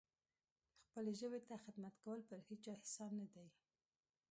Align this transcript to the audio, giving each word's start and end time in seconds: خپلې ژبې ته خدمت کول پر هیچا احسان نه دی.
خپلې 0.85 1.11
ژبې 1.19 1.39
ته 1.47 1.55
خدمت 1.63 1.95
کول 2.03 2.19
پر 2.29 2.39
هیچا 2.49 2.71
احسان 2.77 3.11
نه 3.21 3.27
دی. 3.33 3.47